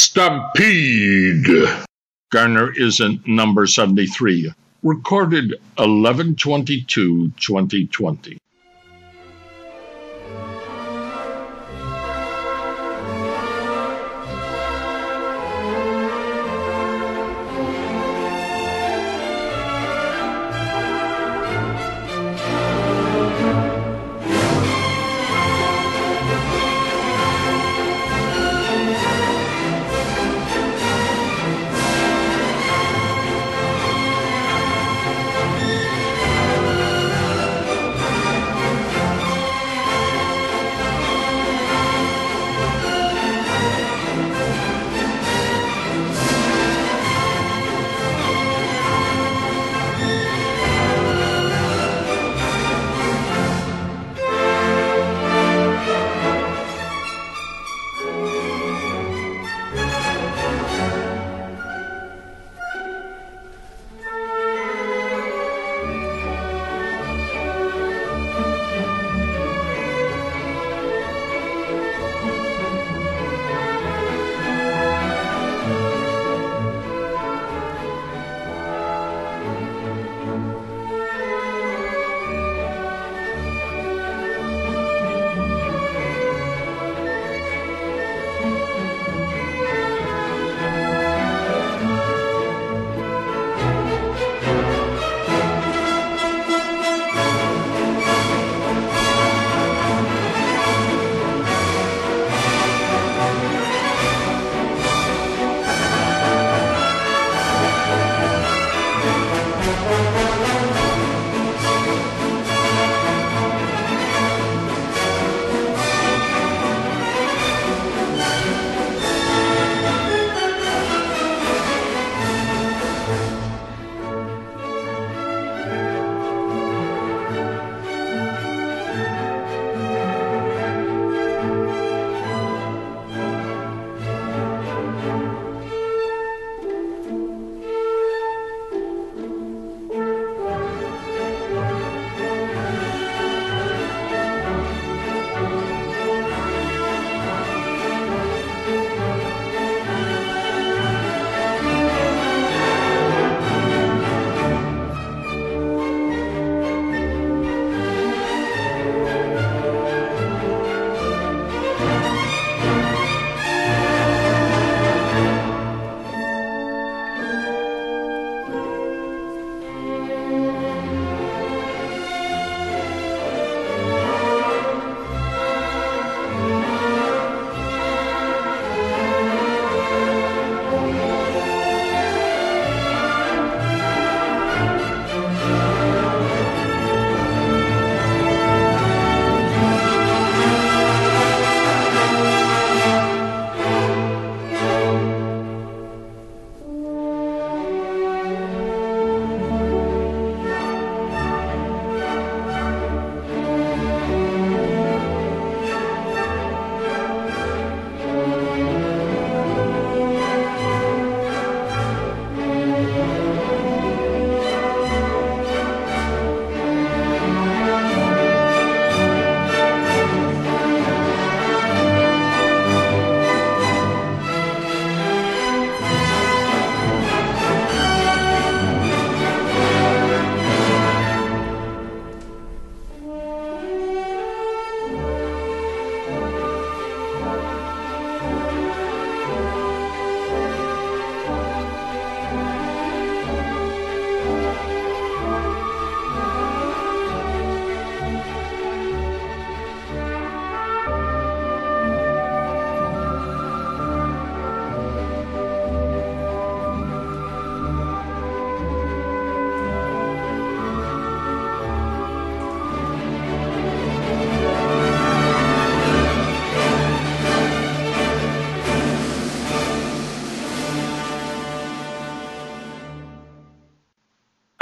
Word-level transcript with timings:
Stampede. 0.00 1.68
Garner 2.32 2.72
isn't 2.72 3.28
number 3.28 3.66
73. 3.66 4.50
Recorded 4.82 5.50
1122 5.76 7.32
2020. 7.38 8.38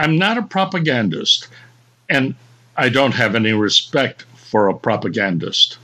I'm 0.08 0.16
not 0.16 0.38
a 0.38 0.43
propagandist, 0.43 1.49
and 2.08 2.34
I 2.78 2.88
don't 2.88 3.12
have 3.12 3.34
any 3.34 3.52
respect 3.52 4.25
for 4.37 4.69
a 4.69 4.75
propagandist. 4.75 5.76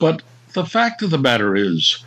But 0.00 0.22
the 0.54 0.66
fact 0.66 1.02
of 1.02 1.10
the 1.10 1.18
matter 1.18 1.54
is, 1.54 2.02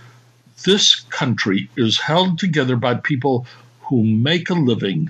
this 0.65 0.99
country 0.99 1.69
is 1.77 2.01
held 2.01 2.37
together 2.37 2.75
by 2.75 2.95
people 2.95 3.47
who 3.79 4.03
make 4.03 4.49
a 4.49 4.55
living 4.55 5.09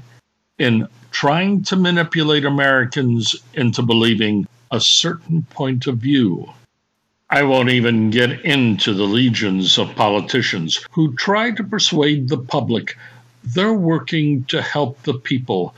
in 0.59 0.87
trying 1.09 1.63
to 1.63 1.75
manipulate 1.75 2.45
Americans 2.45 3.35
into 3.55 3.81
believing 3.81 4.45
a 4.69 4.79
certain 4.79 5.41
point 5.49 5.87
of 5.87 5.97
view. 5.97 6.53
I 7.31 7.41
won't 7.41 7.69
even 7.69 8.11
get 8.11 8.45
into 8.45 8.93
the 8.93 9.07
legions 9.07 9.79
of 9.79 9.95
politicians 9.95 10.85
who 10.91 11.15
try 11.15 11.49
to 11.49 11.63
persuade 11.63 12.29
the 12.29 12.37
public 12.37 12.95
they're 13.43 13.73
working 13.73 14.43
to 14.45 14.61
help 14.61 15.01
the 15.01 15.15
people 15.15 15.73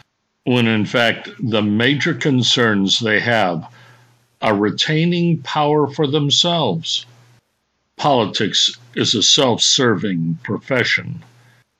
when 0.46 0.68
in 0.68 0.86
fact 0.86 1.30
the 1.40 1.62
major 1.62 2.14
concerns 2.14 3.00
they 3.00 3.20
have 3.20 3.66
are 4.42 4.56
retaining 4.56 5.42
power 5.42 5.88
for 5.88 6.06
themselves. 6.06 7.06
Politics 7.96 8.78
is 8.94 9.16
a 9.16 9.24
self 9.24 9.62
serving 9.62 10.38
profession. 10.44 11.24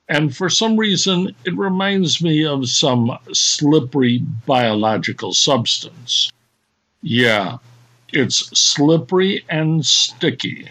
And 0.08 0.34
for 0.36 0.48
some 0.50 0.76
reason, 0.76 1.34
it 1.44 1.56
reminds 1.56 2.22
me 2.22 2.44
of 2.44 2.68
some 2.68 3.18
slippery 3.32 4.18
biological 4.46 5.32
substance. 5.32 6.30
Yeah, 7.02 7.58
it's 8.12 8.58
slippery 8.58 9.44
and 9.48 9.84
sticky. 9.84 10.68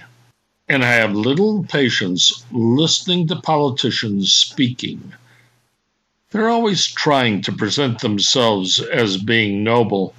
And 0.68 0.84
I 0.84 0.94
have 0.94 1.14
little 1.14 1.64
patience 1.64 2.44
listening 2.52 3.28
to 3.28 3.36
politicians 3.36 4.32
speaking. 4.34 5.14
They're 6.34 6.50
always 6.50 6.88
trying 6.88 7.42
to 7.44 7.52
present 7.52 8.00
themselves 8.00 8.80
as 8.80 9.18
being 9.18 9.64
noble. 9.64 10.16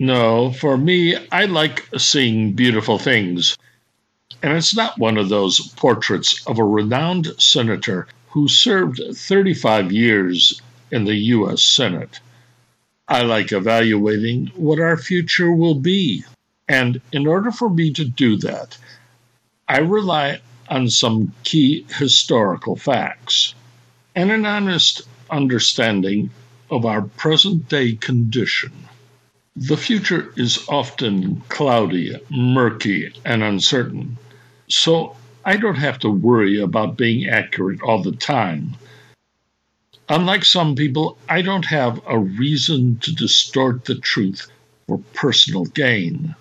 No, 0.00 0.50
for 0.50 0.76
me, 0.76 1.14
I 1.30 1.44
like 1.44 1.88
seeing 1.96 2.54
beautiful 2.54 2.98
things. 2.98 3.56
And 4.42 4.52
it's 4.52 4.74
not 4.74 4.98
one 4.98 5.16
of 5.16 5.28
those 5.28 5.60
portraits 5.76 6.44
of 6.48 6.58
a 6.58 6.64
renowned 6.64 7.28
senator 7.38 8.08
who 8.30 8.48
served 8.48 9.00
35 9.14 9.92
years 9.92 10.60
in 10.90 11.04
the 11.04 11.14
U.S. 11.14 11.62
Senate. 11.62 12.18
I 13.06 13.22
like 13.22 13.52
evaluating 13.52 14.48
what 14.56 14.80
our 14.80 14.96
future 14.96 15.52
will 15.52 15.76
be. 15.76 16.24
And 16.68 17.00
in 17.12 17.28
order 17.28 17.52
for 17.52 17.70
me 17.70 17.92
to 17.92 18.04
do 18.04 18.36
that, 18.38 18.76
I 19.68 19.78
rely 19.78 20.40
on 20.68 20.90
some 20.90 21.32
key 21.44 21.86
historical 21.96 22.74
facts 22.74 23.54
and 24.16 24.32
an 24.32 24.46
honest 24.46 25.02
understanding 25.30 26.30
of 26.70 26.84
our 26.84 27.02
present 27.02 27.68
day 27.68 27.92
condition. 27.92 28.72
The 29.56 29.76
future 29.76 30.32
is 30.36 30.66
often 30.68 31.42
cloudy, 31.48 32.18
murky, 32.30 33.12
and 33.24 33.42
uncertain, 33.42 34.18
so 34.68 35.16
I 35.44 35.56
don't 35.56 35.76
have 35.76 35.98
to 36.00 36.10
worry 36.10 36.58
about 36.60 36.96
being 36.96 37.28
accurate 37.28 37.80
all 37.82 38.02
the 38.02 38.16
time. 38.16 38.76
Unlike 40.08 40.44
some 40.44 40.74
people, 40.74 41.18
I 41.28 41.42
don't 41.42 41.66
have 41.66 42.00
a 42.06 42.18
reason 42.18 42.98
to 42.98 43.14
distort 43.14 43.84
the 43.84 43.94
truth 43.94 44.50
for 44.86 44.98
personal 45.12 45.64
gain. 45.64 46.34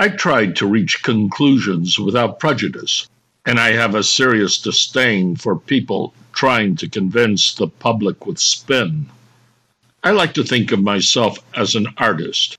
I 0.00 0.10
tried 0.10 0.54
to 0.56 0.66
reach 0.66 1.02
conclusions 1.02 1.98
without 1.98 2.38
prejudice, 2.38 3.08
and 3.44 3.58
I 3.58 3.72
have 3.72 3.96
a 3.96 4.04
serious 4.04 4.56
disdain 4.58 5.34
for 5.34 5.58
people 5.58 6.14
trying 6.32 6.76
to 6.76 6.88
convince 6.88 7.52
the 7.52 7.66
public 7.66 8.24
with 8.24 8.38
spin. 8.38 9.06
I 10.04 10.12
like 10.12 10.34
to 10.34 10.44
think 10.44 10.70
of 10.70 10.80
myself 10.80 11.40
as 11.52 11.74
an 11.74 11.88
artist, 11.96 12.56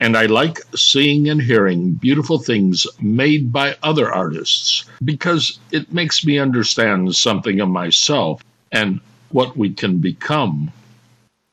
and 0.00 0.16
I 0.16 0.24
like 0.24 0.60
seeing 0.74 1.28
and 1.28 1.42
hearing 1.42 1.92
beautiful 1.92 2.38
things 2.38 2.86
made 2.98 3.52
by 3.52 3.76
other 3.82 4.10
artists 4.10 4.86
because 5.04 5.58
it 5.70 5.92
makes 5.92 6.24
me 6.24 6.38
understand 6.38 7.14
something 7.14 7.60
of 7.60 7.68
myself 7.68 8.42
and 8.72 9.00
what 9.28 9.58
we 9.58 9.74
can 9.74 9.98
become. 9.98 10.72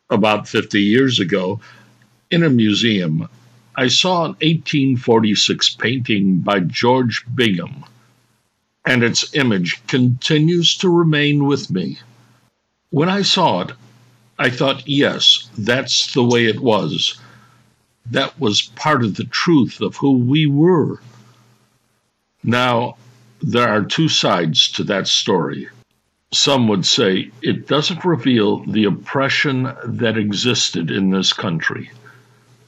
About 0.10 0.48
50 0.48 0.82
years 0.82 1.20
ago, 1.20 1.60
in 2.32 2.44
a 2.44 2.50
museum, 2.50 3.28
I 3.78 3.90
saw 3.90 4.24
an 4.24 4.32
1846 4.42 5.76
painting 5.76 6.40
by 6.40 6.62
George 6.62 7.26
Bingham, 7.36 7.84
and 8.86 9.04
its 9.04 9.36
image 9.36 9.86
continues 9.88 10.78
to 10.78 10.88
remain 10.88 11.46
with 11.46 11.70
me. 11.70 12.00
When 12.90 13.10
I 13.10 13.24
saw 13.24 13.64
it, 13.64 13.74
I 14.40 14.50
thought, 14.50 14.88
yes, 14.88 15.50
that's 15.58 16.14
the 16.14 16.24
way 16.24 16.46
it 16.46 16.62
was. 16.62 17.20
That 18.12 18.40
was 18.40 18.62
part 18.62 19.04
of 19.04 19.16
the 19.16 19.26
truth 19.26 19.82
of 19.82 19.98
who 19.98 20.20
we 20.20 20.46
were. 20.46 21.02
Now, 22.44 22.96
there 23.42 23.68
are 23.68 23.84
two 23.84 24.08
sides 24.08 24.70
to 24.72 24.86
that 24.86 25.08
story. 25.08 25.68
Some 26.34 26.70
would 26.70 26.86
say 26.86 27.30
it 27.42 27.68
doesn't 27.68 28.06
reveal 28.06 28.64
the 28.66 28.86
oppression 28.86 29.70
that 29.84 30.18
existed 30.18 30.92
in 30.92 31.10
this 31.10 31.34
country. 31.34 31.92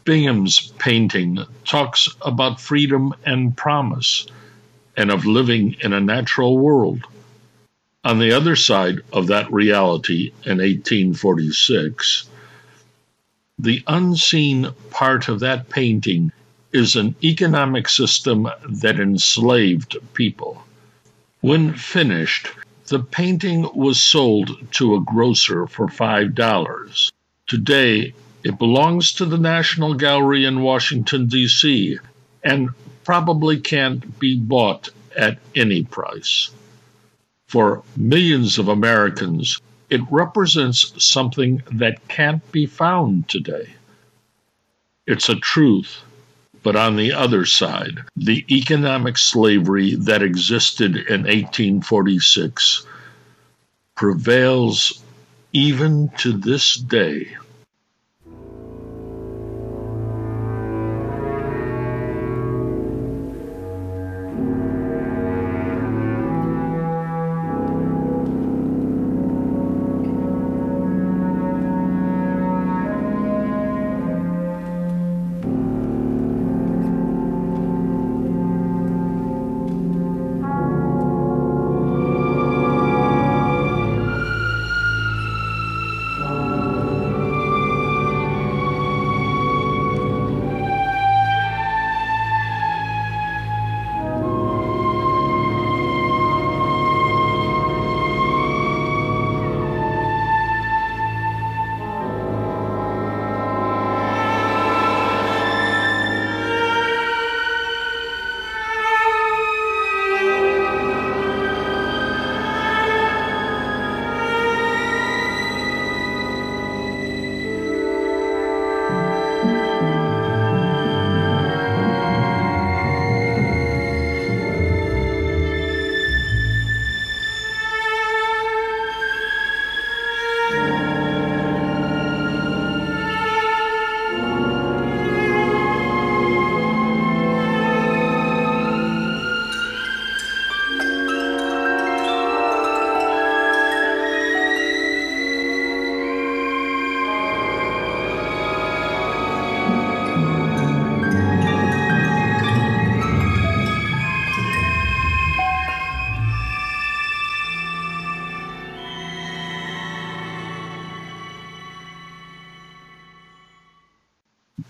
Bingham's 0.08 0.72
painting 0.80 1.38
talks 1.66 2.08
about 2.22 2.62
freedom 2.62 3.14
and 3.26 3.58
promise 3.58 4.26
and 4.96 5.12
of 5.12 5.26
living 5.26 5.76
in 5.82 5.92
a 5.92 6.00
natural 6.00 6.58
world. 6.58 7.04
On 8.06 8.18
the 8.18 8.32
other 8.32 8.56
side 8.56 9.00
of 9.12 9.28
that 9.28 9.52
reality 9.52 10.32
in 10.46 10.60
1846, 10.60 12.30
the 13.60 13.84
unseen 13.86 14.70
part 14.92 15.28
of 15.28 15.42
that 15.42 15.68
painting 15.68 16.32
is 16.72 16.96
an 16.96 17.14
economic 17.22 17.90
system 17.90 18.48
that 18.70 19.02
enslaved 19.02 19.98
people. 20.14 20.64
When 21.42 21.74
finished, 21.74 22.48
the 22.86 23.00
painting 23.00 23.70
was 23.76 24.02
sold 24.02 24.72
to 24.76 24.96
a 24.96 25.02
grocer 25.02 25.68
for 25.68 25.88
$5. 25.88 27.12
Today, 27.46 28.14
it 28.48 28.58
belongs 28.58 29.12
to 29.12 29.25
the 29.25 29.38
National 29.38 29.94
Gallery 29.94 30.46
in 30.46 30.62
Washington, 30.62 31.27
D.C., 31.27 32.00
and 32.46 32.70
probably 33.04 33.60
can't 33.60 34.18
be 34.20 34.39
bought 34.39 34.88
at 35.18 35.38
any 35.54 35.84
price. 35.84 36.50
For 37.48 37.84
millions 37.98 38.58
of 38.58 38.70
Americans, 38.70 39.60
it 39.89 40.00
represents 40.10 40.94
something 41.04 41.62
that 41.74 42.08
can't 42.08 42.50
be 42.54 42.66
found 42.66 43.27
today. 43.27 43.68
It's 45.06 45.27
a 45.27 45.36
truth, 45.36 46.01
but 46.63 46.77
on 46.77 46.96
the 46.96 47.12
other 47.12 47.46
side, 47.46 48.00
the 48.16 48.46
economic 48.50 49.18
slavery 49.18 49.96
that 49.96 50.24
existed 50.24 50.96
in 50.96 51.24
1846 51.24 52.86
prevails 53.96 55.04
even 55.51 56.08
to 56.20 56.32
this 56.32 56.75
day. 56.75 57.36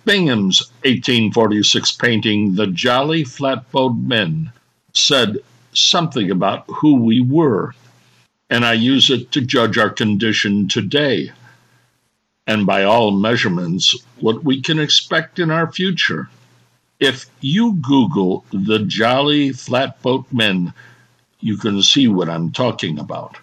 Bingham's 0.06 0.62
1846 0.84 1.92
painting, 1.94 2.56
The 2.56 2.68
Jolly 2.68 3.24
Flatboat 3.24 3.96
Men, 3.96 4.52
said 4.94 5.38
something 5.74 6.32
about 6.32 6.66
who 6.68 6.96
we 6.96 7.22
were, 7.22 7.74
and 8.50 8.66
I 8.66 8.74
use 8.74 9.10
it 9.10 9.32
to 9.34 9.42
judge 9.42 9.78
our 9.78 9.90
condition 9.90 10.68
today, 10.68 11.32
and 12.46 12.66
by 12.66 12.84
all 12.84 13.12
measurements, 13.12 13.96
what 14.20 14.44
we 14.44 14.62
can 14.62 14.80
expect 14.80 15.40
in 15.40 15.52
our 15.52 15.72
future. 15.72 16.30
If 17.00 17.26
you 17.42 17.74
Google 17.74 18.46
the 18.52 18.80
Jolly 18.80 19.52
Flatboat 19.52 20.32
Men, 20.32 20.74
you 21.40 21.58
can 21.58 21.82
see 21.84 22.08
what 22.08 22.30
I'm 22.30 22.52
talking 22.52 22.98
about. 22.98 23.38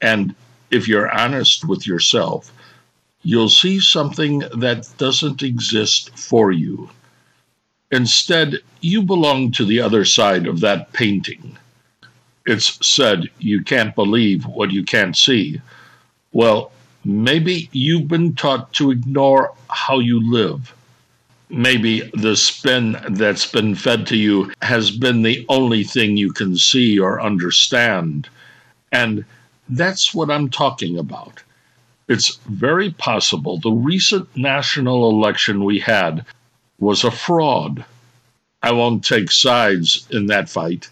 And 0.00 0.34
if 0.70 0.88
you're 0.88 1.10
honest 1.10 1.64
with 1.64 1.86
yourself, 1.86 2.52
you'll 3.22 3.48
see 3.48 3.80
something 3.80 4.40
that 4.56 4.88
doesn't 4.98 5.42
exist 5.42 6.16
for 6.18 6.52
you. 6.52 6.90
Instead, 7.90 8.58
you 8.80 9.02
belong 9.02 9.50
to 9.52 9.64
the 9.64 9.80
other 9.80 10.04
side 10.04 10.46
of 10.46 10.60
that 10.60 10.92
painting. 10.92 11.58
It's 12.46 12.84
said 12.86 13.30
you 13.38 13.62
can't 13.62 13.94
believe 13.94 14.46
what 14.46 14.70
you 14.70 14.84
can't 14.84 15.16
see. 15.16 15.60
Well, 16.32 16.72
maybe 17.04 17.68
you've 17.72 18.08
been 18.08 18.34
taught 18.34 18.72
to 18.74 18.90
ignore 18.90 19.52
how 19.68 19.98
you 19.98 20.30
live 20.30 20.74
maybe 21.50 22.10
the 22.14 22.36
spin 22.36 22.96
that's 23.10 23.46
been 23.46 23.74
fed 23.74 24.06
to 24.06 24.16
you 24.16 24.50
has 24.62 24.90
been 24.90 25.22
the 25.22 25.44
only 25.48 25.84
thing 25.84 26.16
you 26.16 26.32
can 26.32 26.56
see 26.56 26.98
or 26.98 27.20
understand. 27.20 28.28
And 28.92 29.24
that's 29.68 30.14
what 30.14 30.30
I'm 30.30 30.48
talking 30.48 30.98
about. 30.98 31.42
It's 32.10 32.40
very 32.48 32.90
possible 32.90 33.58
the 33.58 33.70
recent 33.70 34.36
national 34.36 35.08
election 35.08 35.62
we 35.62 35.78
had 35.78 36.24
was 36.80 37.04
a 37.04 37.10
fraud. 37.12 37.84
I 38.60 38.72
won't 38.72 39.04
take 39.04 39.30
sides 39.30 40.08
in 40.10 40.26
that 40.26 40.48
fight. 40.48 40.90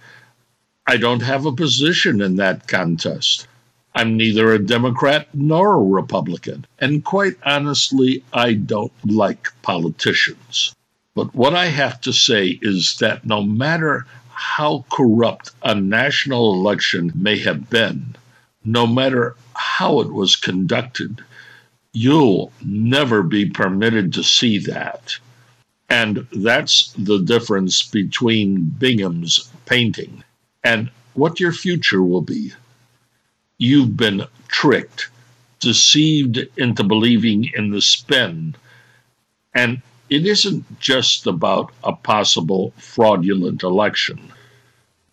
I 0.87 0.97
don't 0.97 1.23
have 1.23 1.45
a 1.45 1.51
position 1.51 2.21
in 2.21 2.37
that 2.37 2.69
contest. 2.69 3.49
I'm 3.97 4.17
neither 4.17 4.53
a 4.53 4.65
Democrat 4.65 5.27
nor 5.35 5.75
a 5.75 5.83
Republican. 5.83 6.67
And 6.79 7.05
quite 7.05 7.37
honestly, 7.43 8.23
I 8.33 8.53
don't 8.53 8.93
like 9.05 9.49
politicians. 9.63 10.73
But 11.17 11.35
what 11.35 11.53
I 11.53 11.67
have 11.67 12.01
to 12.03 12.13
say 12.13 12.61
is 12.63 12.97
that 13.01 13.27
no 13.27 13.43
matter 13.43 14.07
how 14.31 14.85
corrupt 14.89 15.51
a 15.65 15.75
national 15.75 16.55
election 16.55 17.11
may 17.17 17.39
have 17.41 17.69
been, 17.69 18.15
no 18.65 18.87
matter 18.87 19.35
how 19.79 20.01
it 20.01 20.13
was 20.13 20.35
conducted, 20.35 21.25
you'll 21.93 22.51
never 22.65 23.23
be 23.23 23.49
permitted 23.49 24.13
to 24.13 24.25
see 24.25 24.59
that. 24.59 25.17
And 25.89 26.27
that's 26.33 26.93
the 26.95 27.21
difference 27.21 27.85
between 27.85 28.65
Bingham's 28.65 29.49
painting 29.67 30.25
and 30.65 30.91
what 31.15 31.39
your 31.39 31.53
future 31.53 32.03
will 32.03 32.23
be. 32.23 32.53
You've 33.59 33.97
been 33.97 34.27
tricked, 34.49 35.11
deceived 35.61 36.39
into 36.57 36.83
believing 36.83 37.49
in 37.57 37.71
the 37.71 37.81
spin. 37.81 38.57
And 39.55 39.81
it 40.11 40.27
isn't 40.27 40.81
just 40.81 41.25
about 41.29 41.71
a 41.85 41.93
possible 41.93 42.73
fraudulent 42.79 43.63
election. 43.63 44.33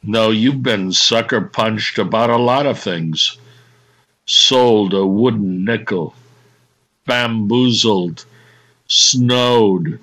No, 0.02 0.32
you've 0.32 0.64
been 0.64 0.92
sucker 0.92 1.42
punched 1.42 2.00
about 2.00 2.32
a 2.32 2.38
lot 2.38 2.66
of 2.66 2.80
things. 2.80 3.38
Sold 4.28 4.94
a 4.94 5.06
wooden 5.06 5.64
nickel, 5.64 6.16
bamboozled, 7.06 8.26
snowed, 8.88 10.00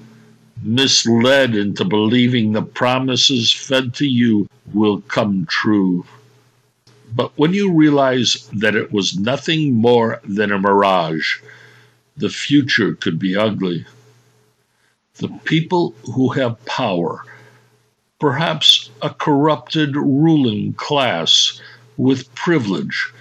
misled 0.62 1.56
into 1.56 1.84
believing 1.84 2.52
the 2.52 2.62
promises 2.62 3.50
fed 3.50 3.94
to 3.94 4.06
you 4.06 4.48
will 4.72 5.00
come 5.00 5.44
true. 5.46 6.06
But 7.14 7.32
when 7.36 7.52
you 7.52 7.72
realize 7.72 8.48
that 8.52 8.76
it 8.76 8.92
was 8.92 9.18
nothing 9.18 9.74
more 9.74 10.20
than 10.24 10.52
a 10.52 10.58
mirage, 10.58 11.40
the 12.16 12.30
future 12.30 12.94
could 12.94 13.18
be 13.18 13.36
ugly. 13.36 13.84
The 15.16 15.28
people 15.44 15.94
who 16.14 16.28
have 16.30 16.64
power, 16.64 17.24
perhaps 18.20 18.90
a 19.02 19.10
corrupted 19.10 19.96
ruling 19.96 20.74
class 20.74 21.60
with 21.96 22.32
privilege, 22.34 23.12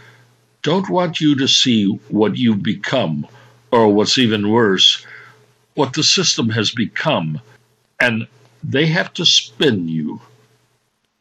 don't 0.62 0.90
want 0.90 1.22
you 1.22 1.36
to 1.36 1.48
see 1.48 1.88
what 2.10 2.38
you've 2.38 2.64
become, 2.64 3.28
or 3.72 3.88
what's 3.88 4.18
even 4.18 4.50
worse, 4.50 5.06
what 5.76 5.94
the 5.94 6.04
system 6.04 6.50
has 6.50 6.72
become, 6.72 7.42
and 8.00 8.28
they 8.64 8.86
have 8.86 9.14
to 9.14 9.26
spin 9.26 9.88
you. 9.88 10.22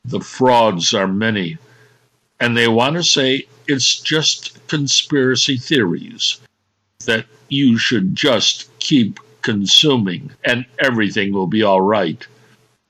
The 0.05 0.21
frauds 0.21 0.95
are 0.95 1.09
many 1.09 1.59
and 2.41 2.57
they 2.57 2.69
want 2.69 2.97
to 2.97 3.05
say 3.05 3.47
it's 3.69 4.01
just 4.01 4.67
conspiracy 4.67 5.59
theories, 5.59 6.41
that 7.05 7.27
you 7.49 7.79
should 7.79 8.17
just 8.17 8.77
keep 8.81 9.21
consuming 9.43 10.31
and 10.45 10.65
everything 10.79 11.33
will 11.33 11.47
be 11.47 11.63
all 11.63 11.83
right. 11.83 12.27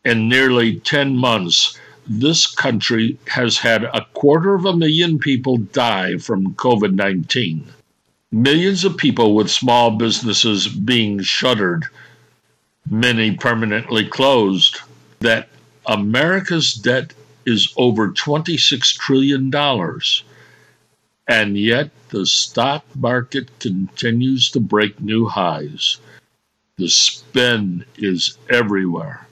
In 0.05 0.29
nearly 0.29 0.77
10 0.81 1.17
months, 1.17 1.79
this 2.07 2.47
country 2.47 3.19
has 3.27 3.59
had 3.59 3.85
a 3.85 4.07
quarter 4.15 4.55
of 4.55 4.65
a 4.65 4.77
million 4.77 5.19
people 5.19 5.59
die 5.59 6.17
from 6.17 6.55
COVID 6.55 6.95
19. 6.95 7.67
Millions 8.33 8.85
of 8.85 8.97
people 8.97 9.35
with 9.35 9.51
small 9.51 9.91
businesses 9.91 10.69
being 10.69 11.21
shuttered, 11.21 11.85
many 12.89 13.33
permanently 13.33 14.07
closed. 14.07 14.79
That 15.21 15.49
America's 15.87 16.73
debt 16.73 17.13
is 17.45 17.73
over 17.77 18.11
$26 18.11 18.97
trillion. 18.97 19.53
And 21.29 21.59
yet 21.59 21.91
the 22.11 22.27
stock 22.27 22.85
market 22.97 23.59
continues 23.59 24.51
to 24.51 24.61
break 24.61 25.01
new 25.01 25.27
highs. 25.27 25.99
The 26.77 26.89
spin 26.89 27.85
is 27.97 28.39
everywhere. 28.49 29.27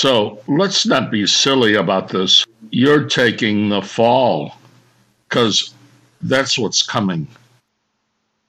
So 0.00 0.40
let's 0.46 0.86
not 0.86 1.10
be 1.10 1.26
silly 1.26 1.74
about 1.74 2.10
this. 2.10 2.46
You're 2.70 3.08
taking 3.08 3.68
the 3.68 3.82
fall 3.82 4.54
because 5.28 5.74
that's 6.22 6.56
what's 6.56 6.84
coming. 6.84 7.26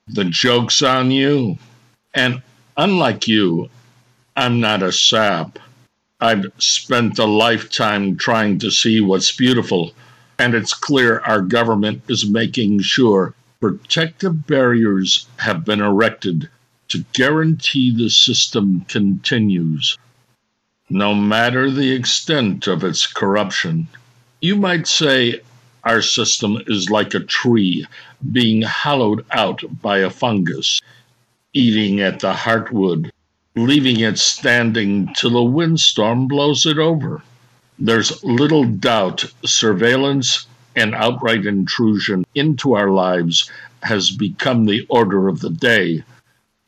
The 0.10 0.26
joke's 0.26 0.84
on 0.84 1.10
you. 1.10 1.58
And 2.14 2.44
unlike 2.78 3.28
you, 3.28 3.68
I'm 4.38 4.60
not 4.60 4.84
a 4.84 4.92
sap. 4.92 5.58
I've 6.22 6.46
spent 6.60 7.18
a 7.18 7.26
lifetime 7.26 8.16
trying 8.16 8.60
to 8.60 8.70
see 8.70 9.02
what's 9.02 9.36
beautiful, 9.36 9.94
and 10.38 10.54
it's 10.54 10.76
clear 10.76 11.22
our 11.22 11.42
government 11.42 12.04
is 12.10 12.30
making 12.30 12.82
sure 12.82 13.34
protective 13.60 14.46
barriers 14.46 15.28
have 15.38 15.66
been 15.66 15.82
erected 15.82 16.48
to 16.90 17.04
guarantee 17.14 17.90
the 17.90 18.12
system 18.12 18.82
continues, 18.82 19.98
no 20.90 21.14
matter 21.14 21.70
the 21.70 21.92
extent 21.92 22.68
of 22.68 22.84
its 22.84 23.06
corruption. 23.06 23.88
You 24.42 24.56
might 24.56 24.88
say 24.88 25.42
our 25.84 26.02
system 26.02 26.62
is 26.68 26.90
like 26.90 27.14
a 27.14 27.20
tree 27.20 27.86
being 28.32 28.62
hollowed 28.64 29.26
out 29.32 29.62
by 29.82 30.00
a 30.00 30.10
fungus, 30.10 30.82
eating 31.54 32.00
at 32.00 32.20
the 32.20 32.34
heartwood, 32.34 33.12
leaving 33.56 34.00
it 34.00 34.18
standing 34.18 35.14
till 35.14 35.38
a 35.38 35.44
windstorm 35.44 36.28
blows 36.28 36.66
it 36.66 36.78
over. 36.78 37.22
There's 37.78 38.24
little 38.24 38.66
doubt 38.66 39.26
surveillance 39.46 40.48
and 40.76 40.94
outright 40.96 41.46
intrusion 41.46 42.26
into 42.36 42.74
our 42.74 42.90
lives 42.90 43.50
has 43.84 44.12
become 44.12 44.66
the 44.66 44.86
order 44.90 45.28
of 45.28 45.40
the 45.40 45.50
day. 45.50 46.04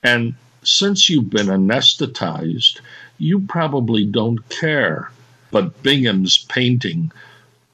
And 0.04 0.36
since 0.64 1.10
you've 1.10 1.30
been 1.30 1.48
anesthetized, 1.48 2.80
you 3.22 3.40
probably 3.40 4.04
don't 4.04 4.50
care. 4.50 5.12
But 5.52 5.84
Bingham's 5.84 6.40
painting 6.50 7.12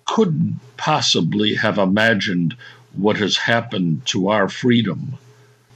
couldn't 0.05 0.59
possibly 0.75 1.55
have 1.55 1.77
imagined 1.77 2.55
what 2.93 3.17
has 3.17 3.37
happened 3.37 4.05
to 4.07 4.27
our 4.27 4.49
freedom. 4.49 5.13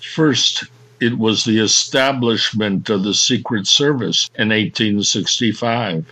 First, 0.02 0.66
it 1.00 1.18
was 1.18 1.46
the 1.46 1.60
establishment 1.60 2.90
of 2.90 3.04
the 3.04 3.14
Secret 3.14 3.66
Service 3.66 4.30
in 4.36 4.50
1865, 4.50 6.06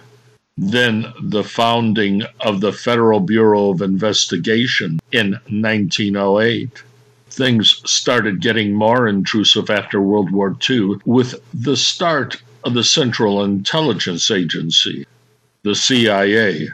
then 0.58 1.14
the 1.22 1.44
founding 1.44 2.24
of 2.40 2.62
the 2.62 2.72
Federal 2.74 3.20
Bureau 3.20 3.72
of 3.72 3.82
Investigation 3.82 5.00
in 5.12 5.32
1908. 5.50 6.84
Things 7.30 7.82
started 7.86 8.42
getting 8.42 8.74
more 8.74 9.08
intrusive 9.08 9.70
after 9.70 10.02
World 10.02 10.32
War 10.32 10.56
II 10.70 10.96
with 11.06 11.36
the 11.54 11.76
start 11.76 12.42
of 12.64 12.74
the 12.74 12.84
Central 12.84 13.44
Intelligence 13.44 14.30
Agency, 14.32 15.06
the 15.64 15.76
CIA, 15.76 16.70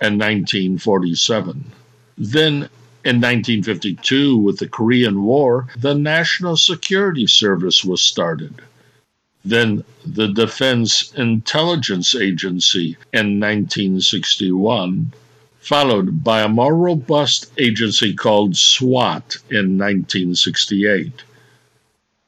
in 0.00 0.18
1947. 0.18 1.64
Then 2.16 2.68
in 3.04 3.16
1952, 3.20 4.36
with 4.38 4.58
the 4.58 4.68
Korean 4.68 5.22
War, 5.22 5.68
the 5.78 5.94
National 5.94 6.56
Security 6.56 7.26
Service 7.26 7.84
was 7.84 8.02
started. 8.02 8.62
Then 9.44 9.84
the 10.04 10.28
Defense 10.28 11.12
Intelligence 11.14 12.14
Agency 12.14 12.96
in 13.12 13.40
1961, 13.40 15.12
followed 15.60 16.22
by 16.22 16.42
a 16.42 16.48
more 16.48 16.76
robust 16.76 17.50
agency 17.58 18.12
called 18.14 18.56
SWAT 18.56 19.36
in 19.48 19.78
1968. 19.78 21.22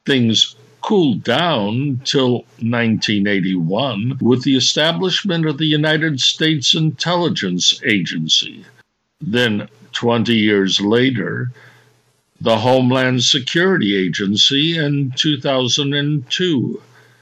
Things 0.05 0.55
cooled 0.83 1.23
down 1.23 1.99
till 2.03 2.43
1981 2.59 4.17
with 4.21 4.43
the 4.43 4.55
establishment 4.55 5.45
of 5.47 5.57
the 5.57 5.65
United 5.65 6.19
States 6.19 6.75
Intelligence 6.75 7.81
Agency. 7.85 8.65
Then 9.21 9.69
20 9.93 10.35
years 10.35 10.81
later, 10.81 11.51
the 12.41 12.57
Homeland 12.57 13.23
Security 13.23 13.95
Agency 13.95 14.77
in 14.77 15.13
2002, 15.15 16.81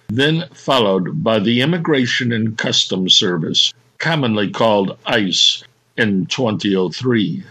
then 0.09 0.49
followed 0.53 1.23
by 1.23 1.37
the 1.37 1.61
Immigration 1.61 2.33
and 2.33 2.57
Customs 2.57 3.15
Service, 3.15 3.73
commonly 3.99 4.49
called 4.49 4.97
ICE, 5.05 5.63
in 5.97 6.25
2003. 6.25 7.43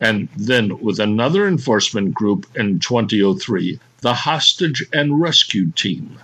And 0.00 0.28
then 0.36 0.78
with 0.78 0.98
another 0.98 1.46
enforcement 1.46 2.14
group 2.14 2.46
in 2.54 2.78
2003, 2.78 3.78
the 4.00 4.14
Hostage 4.14 4.84
and 4.92 5.20
Rescue 5.20 5.70
Team, 5.72 6.18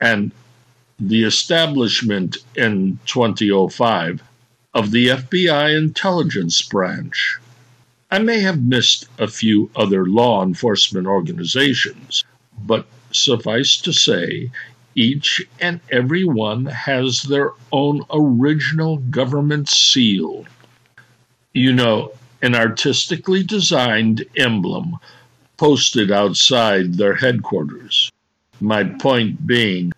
and 0.00 0.32
the 0.98 1.24
establishment 1.24 2.38
in 2.54 2.98
2005 3.06 4.22
of 4.74 4.90
the 4.90 5.08
FBI 5.08 5.76
Intelligence 5.76 6.62
Branch. 6.62 7.38
I 8.10 8.18
may 8.18 8.40
have 8.40 8.62
missed 8.62 9.06
a 9.18 9.26
few 9.26 9.70
other 9.74 10.06
law 10.06 10.42
enforcement 10.42 11.06
organizations, 11.06 12.24
but 12.58 12.86
suffice 13.10 13.76
to 13.78 13.92
say, 13.92 14.50
each 14.94 15.42
and 15.60 15.80
every 15.90 16.24
one 16.24 16.66
has 16.66 17.22
their 17.22 17.52
own 17.72 18.02
original 18.10 18.96
government 18.96 19.68
seal. 19.68 20.46
You 21.52 21.72
know, 21.72 22.12
an 22.42 22.54
artistically 22.54 23.42
designed 23.42 24.24
emblem 24.36 24.96
posted 25.56 26.10
outside 26.10 26.94
their 26.94 27.14
headquarters. 27.14 28.10
My 28.60 28.84
point 28.84 29.46
being, 29.46 29.92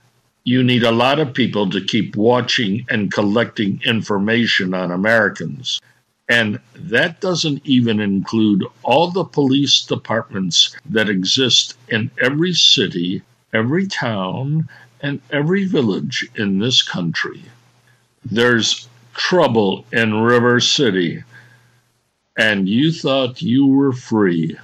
you 0.45 0.63
need 0.63 0.83
a 0.83 0.93
lot 0.93 1.19
of 1.19 1.35
people 1.35 1.69
to 1.71 1.85
keep 1.85 2.17
watching 2.17 2.87
and 2.89 3.13
collecting 3.13 3.81
information 3.85 4.75
on 4.75 4.91
Americans. 4.91 5.81
And 6.29 6.61
that 6.75 7.21
doesn't 7.21 7.65
even 7.65 8.01
include 8.01 8.65
all 8.83 9.11
the 9.11 9.25
police 9.25 9.83
departments 9.83 10.77
that 10.91 11.09
exist 11.09 11.77
in 11.89 12.11
every 12.23 12.53
city, 12.53 13.23
every 13.53 13.87
town, 13.87 14.69
and 15.01 15.21
every 15.31 15.65
village 15.65 16.29
in 16.35 16.59
this 16.59 16.83
country. 16.83 17.43
There's 18.25 18.89
trouble 19.15 19.87
in 19.93 20.15
River 20.15 20.61
City, 20.61 21.23
and 22.37 22.69
you 22.69 22.93
thought 22.93 23.43
you 23.43 23.67
were 23.67 23.93
free. 23.93 24.57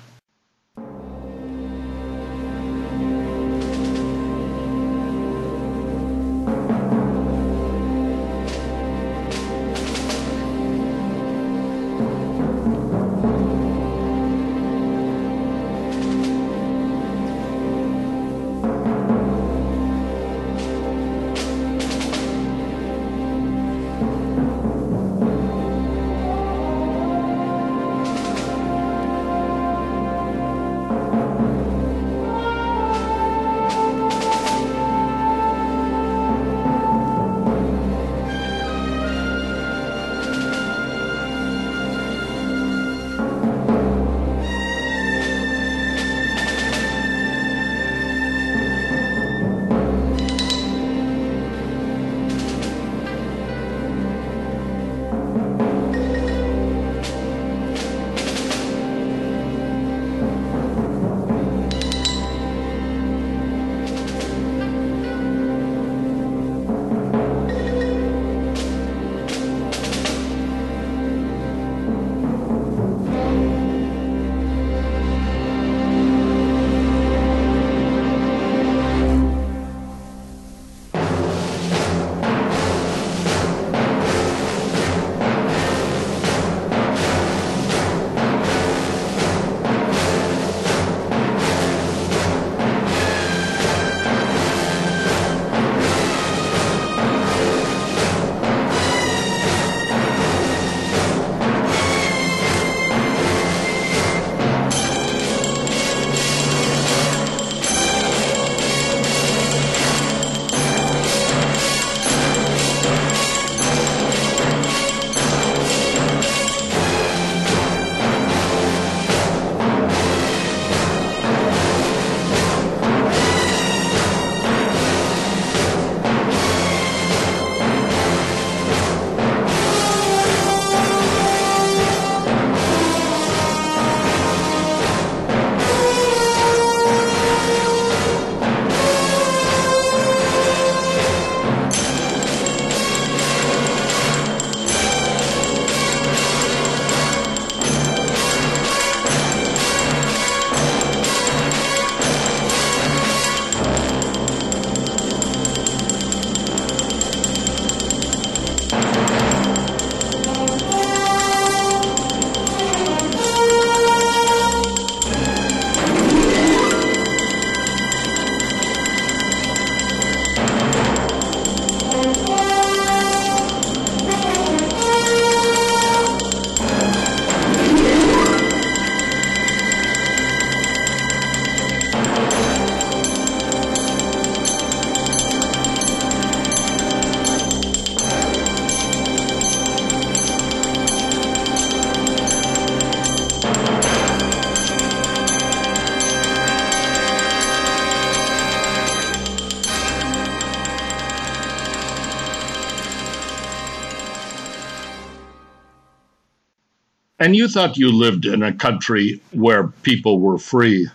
And 207.25 207.35
you 207.35 207.49
thought 207.49 207.79
you 207.79 207.91
lived 207.91 208.27
in 208.27 208.43
a 208.43 208.53
country 208.53 209.19
where 209.33 209.69
people 209.69 210.21
were 210.21 210.37
free. 210.37 210.87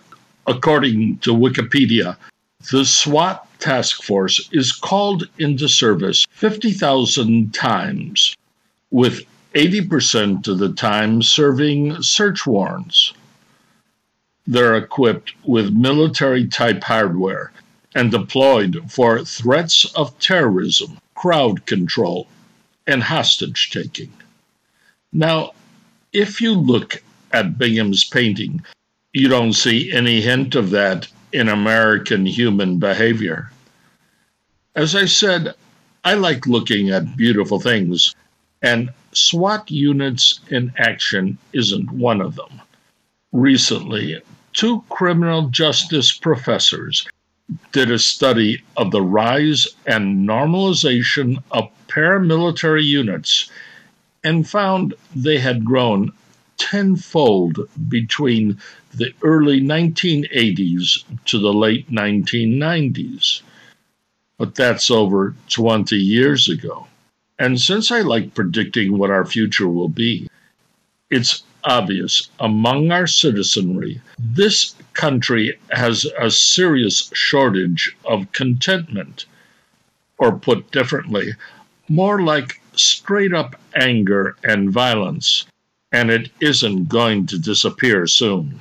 According 0.46 1.18
to 1.22 1.34
Wikipedia, 1.34 2.16
the 2.70 2.84
SWAT 2.84 3.48
task 3.58 4.04
force 4.04 4.48
is 4.52 4.70
called 4.70 5.28
into 5.38 5.68
service 5.68 6.24
50,000 6.30 7.52
times, 7.52 8.36
with 8.92 9.24
80% 9.56 10.46
of 10.46 10.60
the 10.60 10.72
time 10.72 11.20
serving 11.20 12.00
search 12.00 12.46
warrants. 12.46 13.12
They're 14.46 14.76
equipped 14.76 15.32
with 15.44 15.72
military 15.74 16.46
type 16.46 16.84
hardware 16.84 17.50
and 17.96 18.12
deployed 18.12 18.80
for 18.88 19.24
threats 19.24 19.84
of 19.96 20.16
terrorism, 20.20 20.98
crowd 21.16 21.66
control, 21.66 22.28
and 22.86 23.02
hostage 23.02 23.70
taking. 23.70 24.12
Now, 25.12 25.54
if 26.12 26.40
you 26.40 26.54
look 26.54 27.02
at 27.32 27.58
Bingham's 27.58 28.04
painting, 28.04 28.62
you 29.12 29.28
don't 29.28 29.52
see 29.52 29.92
any 29.92 30.20
hint 30.20 30.54
of 30.54 30.70
that 30.70 31.08
in 31.32 31.48
American 31.48 32.26
human 32.26 32.78
behavior. 32.78 33.50
As 34.74 34.94
I 34.94 35.04
said, 35.04 35.54
I 36.04 36.14
like 36.14 36.46
looking 36.46 36.90
at 36.90 37.16
beautiful 37.16 37.60
things, 37.60 38.14
and 38.62 38.90
SWAT 39.12 39.70
units 39.70 40.40
in 40.48 40.72
action 40.76 41.38
isn't 41.52 41.90
one 41.90 42.20
of 42.20 42.36
them. 42.36 42.60
Recently, 43.32 44.20
two 44.52 44.82
criminal 44.88 45.48
justice 45.48 46.12
professors 46.12 47.06
did 47.72 47.90
a 47.90 47.98
study 47.98 48.62
of 48.76 48.90
the 48.90 49.02
rise 49.02 49.68
and 49.86 50.28
normalization 50.28 51.42
of 51.50 51.70
paramilitary 51.88 52.84
units 52.84 53.50
and 54.22 54.48
found 54.48 54.94
they 55.14 55.38
had 55.38 55.64
grown 55.64 56.12
tenfold 56.56 57.58
between 57.88 58.58
the 58.92 59.12
early 59.22 59.60
1980s 59.60 61.04
to 61.24 61.38
the 61.38 61.52
late 61.52 61.90
1990s. 61.90 63.42
But 64.36 64.54
that's 64.54 64.90
over 64.90 65.34
20 65.48 65.96
years 65.96 66.48
ago. 66.48 66.86
And 67.38 67.60
since 67.60 67.90
I 67.90 68.00
like 68.00 68.34
predicting 68.34 68.98
what 68.98 69.10
our 69.10 69.24
future 69.24 69.68
will 69.68 69.88
be, 69.88 70.28
it's 71.10 71.42
obvious 71.64 72.28
among 72.38 72.90
our 72.90 73.06
citizenry, 73.06 74.00
this 74.18 74.74
country 74.92 75.58
has 75.70 76.06
a 76.18 76.30
serious 76.30 77.10
shortage 77.14 77.96
of 78.04 78.30
contentment. 78.32 79.24
Or 80.18 80.38
put 80.38 80.70
differently, 80.70 81.32
more 81.88 82.20
like 82.20 82.60
straight 82.74 83.32
up 83.32 83.56
anger 83.74 84.36
and 84.44 84.70
violence, 84.70 85.46
and 85.92 86.10
it 86.10 86.30
isn't 86.40 86.88
going 86.88 87.26
to 87.26 87.38
disappear 87.38 88.06
soon. 88.06 88.60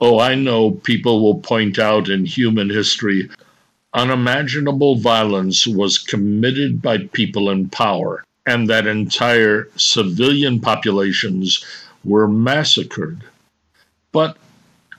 Oh, 0.00 0.20
I 0.20 0.34
know 0.34 0.70
people 0.70 1.20
will 1.22 1.40
point 1.40 1.78
out 1.78 2.08
in 2.08 2.24
human 2.24 2.70
history 2.70 3.28
unimaginable 3.94 4.96
violence 4.96 5.66
was 5.66 5.98
committed 5.98 6.82
by 6.82 6.98
people 6.98 7.50
in 7.50 7.68
power, 7.68 8.22
and 8.46 8.68
that 8.68 8.86
entire 8.86 9.68
civilian 9.76 10.60
populations 10.60 11.64
were 12.04 12.28
massacred. 12.28 13.22
But 14.12 14.36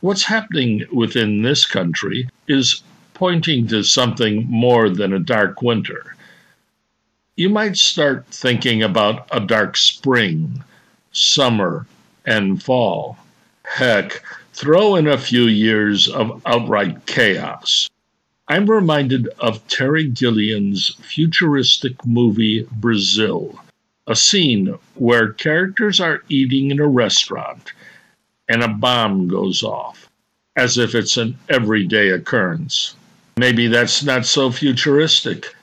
what's 0.01 0.23
happening 0.23 0.85
within 0.91 1.41
this 1.41 1.65
country 1.65 2.29
is 2.47 2.81
pointing 3.13 3.67
to 3.67 3.83
something 3.83 4.45
more 4.49 4.89
than 4.89 5.13
a 5.13 5.19
dark 5.19 5.61
winter. 5.61 6.15
You 7.39 7.47
might 7.47 7.77
start 7.77 8.25
thinking 8.31 8.83
about 8.83 9.25
a 9.31 9.39
dark 9.39 9.77
spring, 9.77 10.61
summer, 11.13 11.87
and 12.25 12.61
fall. 12.61 13.17
Heck, 13.63 14.21
throw 14.51 14.97
in 14.97 15.07
a 15.07 15.17
few 15.17 15.43
years 15.43 16.09
of 16.09 16.41
outright 16.45 17.05
chaos. 17.05 17.89
I'm 18.49 18.69
reminded 18.69 19.29
of 19.39 19.65
Terry 19.69 20.09
Gilliam's 20.09 20.97
futuristic 20.99 22.05
movie 22.05 22.67
Brazil 22.73 23.57
a 24.05 24.17
scene 24.17 24.77
where 24.95 25.31
characters 25.31 26.01
are 26.01 26.25
eating 26.27 26.71
in 26.71 26.79
a 26.81 26.87
restaurant 26.89 27.71
and 28.49 28.61
a 28.61 28.67
bomb 28.67 29.29
goes 29.29 29.63
off, 29.63 30.09
as 30.57 30.77
if 30.77 30.93
it's 30.93 31.15
an 31.15 31.37
everyday 31.47 32.09
occurrence. 32.09 32.95
Maybe 33.37 33.67
that's 33.67 34.03
not 34.03 34.25
so 34.25 34.51
futuristic. 34.51 35.55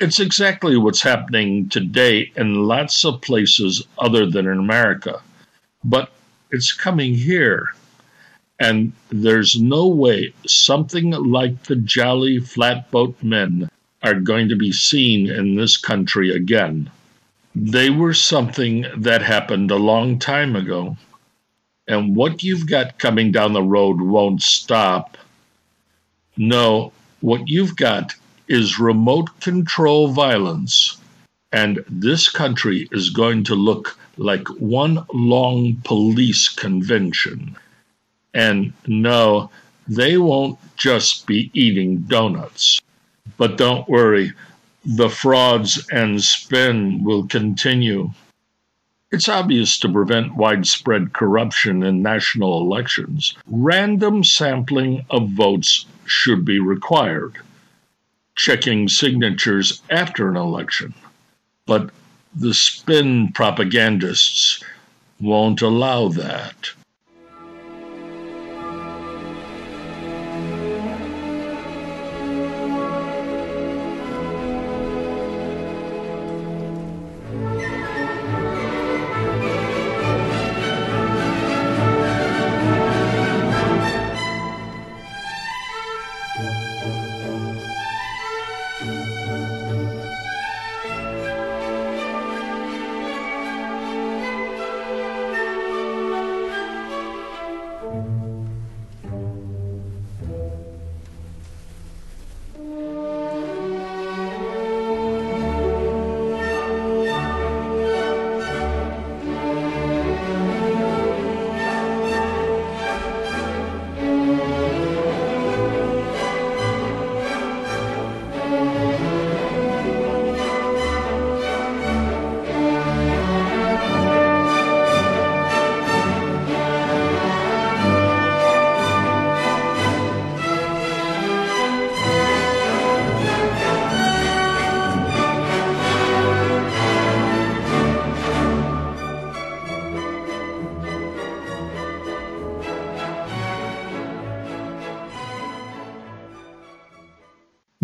It's 0.00 0.20
exactly 0.20 0.76
what's 0.76 1.02
happening 1.02 1.68
today 1.70 2.30
in 2.36 2.54
lots 2.54 3.04
of 3.04 3.20
places 3.20 3.84
other 3.98 4.26
than 4.26 4.46
in 4.46 4.56
America. 4.56 5.20
But 5.82 6.12
it's 6.52 6.72
coming 6.72 7.14
here. 7.14 7.74
And 8.60 8.92
there's 9.08 9.60
no 9.60 9.88
way 9.88 10.32
something 10.46 11.10
like 11.10 11.64
the 11.64 11.74
Jolly 11.74 12.38
Flatboat 12.38 13.20
Men 13.24 13.68
are 14.04 14.14
going 14.14 14.48
to 14.50 14.56
be 14.56 14.70
seen 14.70 15.28
in 15.28 15.56
this 15.56 15.76
country 15.76 16.30
again. 16.30 16.88
They 17.56 17.90
were 17.90 18.14
something 18.14 18.86
that 18.98 19.22
happened 19.22 19.72
a 19.72 19.76
long 19.76 20.20
time 20.20 20.54
ago. 20.54 20.96
And 21.88 22.14
what 22.14 22.44
you've 22.44 22.68
got 22.68 23.00
coming 23.00 23.32
down 23.32 23.52
the 23.52 23.64
road 23.64 24.00
won't 24.00 24.42
stop. 24.42 25.18
No, 26.36 26.92
what 27.20 27.48
you've 27.48 27.74
got 27.74 28.14
is 28.48 28.78
remote 28.78 29.40
control 29.40 30.08
violence. 30.08 30.96
And 31.52 31.84
this 31.88 32.28
country 32.28 32.88
is 32.92 33.10
going 33.10 33.44
to 33.44 33.54
look 33.54 33.98
like 34.16 34.48
one 34.48 35.04
long 35.12 35.76
police 35.84 36.48
convention. 36.48 37.56
And 38.34 38.72
no, 38.86 39.50
they 39.86 40.18
won't 40.18 40.58
just 40.76 41.26
be 41.26 41.50
eating 41.54 41.98
donuts. 42.02 42.80
But 43.36 43.56
don't 43.56 43.88
worry, 43.88 44.32
the 44.84 45.08
frauds 45.08 45.86
and 45.90 46.22
spin 46.22 47.04
will 47.04 47.26
continue. 47.26 48.12
It's 49.10 49.28
obvious 49.28 49.78
to 49.78 49.88
prevent 49.92 50.36
widespread 50.36 51.14
corruption 51.14 51.82
in 51.82 52.02
national 52.02 52.60
elections. 52.60 53.34
Random 53.46 54.22
sampling 54.22 55.06
of 55.08 55.30
votes 55.30 55.86
should 56.04 56.44
be 56.44 56.58
required, 56.58 57.38
checking 58.38 58.88
signatures 58.88 59.82
after 59.90 60.30
an 60.30 60.36
election. 60.36 60.94
But 61.66 61.90
the 62.34 62.54
spin 62.54 63.32
propagandists 63.32 64.62
won't 65.20 65.60
allow 65.60 66.08
that. 66.08 66.70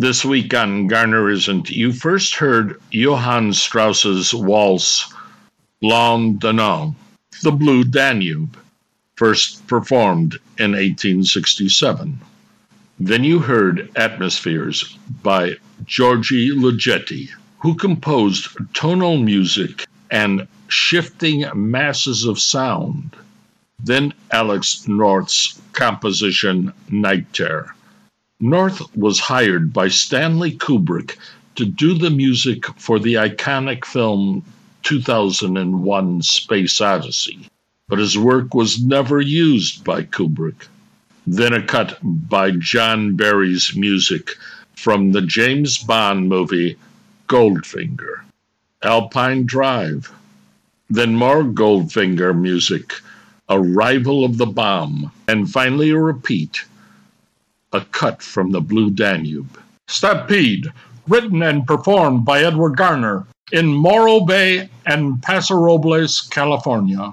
This 0.04 0.22
week 0.22 0.52
on 0.52 0.86
Garner 0.86 1.30
Isn't, 1.30 1.70
you 1.70 1.90
first 1.90 2.34
heard 2.34 2.78
Johann 2.90 3.54
Strauss's 3.54 4.34
waltz, 4.34 5.10
d'un 5.80 6.58
Homme. 6.58 6.94
The 7.42 7.50
Blue 7.50 7.84
Danube, 7.84 8.54
first 9.16 9.66
performed 9.66 10.34
in 10.58 10.72
1867. 10.72 12.20
Then 13.00 13.24
you 13.24 13.38
heard 13.38 13.90
Atmospheres 13.96 14.94
by 15.22 15.56
György 15.86 16.50
Ligeti, 16.50 17.30
who 17.60 17.74
composed 17.74 18.48
tonal 18.74 19.16
music 19.16 19.86
and 20.10 20.46
shifting 20.68 21.46
masses 21.54 22.26
of 22.26 22.38
sound. 22.38 23.16
Then 23.82 24.12
Alex 24.30 24.86
North's 24.86 25.58
composition 25.72 26.74
Night 26.90 27.32
Terror. 27.32 27.74
North 28.40 28.96
was 28.96 29.20
hired 29.20 29.72
by 29.72 29.88
Stanley 29.88 30.50
Kubrick 30.52 31.16
to 31.54 31.64
do 31.64 31.94
the 31.94 32.10
music 32.10 32.66
for 32.78 32.98
the 32.98 33.14
iconic 33.14 33.84
film 33.84 34.44
2001 34.82 36.22
Space 36.22 36.80
Odyssey, 36.80 37.48
but 37.88 38.00
his 38.00 38.18
work 38.18 38.52
was 38.52 38.84
never 38.84 39.20
used 39.20 39.84
by 39.84 40.02
Kubrick. 40.02 40.66
Then 41.26 41.52
a 41.52 41.62
cut 41.62 41.98
by 42.02 42.50
John 42.50 43.14
Barry's 43.14 43.74
music 43.76 44.36
from 44.74 45.12
the 45.12 45.22
James 45.22 45.78
Bond 45.78 46.28
movie 46.28 46.76
Goldfinger, 47.28 48.22
Alpine 48.82 49.46
Drive. 49.46 50.12
Then 50.90 51.14
more 51.14 51.44
Goldfinger 51.44 52.38
music, 52.38 52.94
Arrival 53.48 54.24
of 54.24 54.38
the 54.38 54.46
Bomb, 54.46 55.12
and 55.28 55.50
finally 55.50 55.90
a 55.90 55.98
repeat, 55.98 56.64
a 57.74 57.80
cut 57.86 58.22
from 58.22 58.52
the 58.52 58.60
Blue 58.60 58.88
Danube. 58.88 59.58
Stampede, 59.88 60.72
written 61.08 61.42
and 61.42 61.66
performed 61.66 62.24
by 62.24 62.42
Edward 62.42 62.76
Garner 62.76 63.26
in 63.52 63.66
Morro 63.66 64.20
Bay 64.20 64.70
and 64.86 65.20
Paso 65.22 65.56
Robles, 65.56 66.22
California. 66.22 67.12